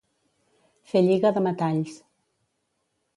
[0.93, 1.99] Fer lliga de metalls.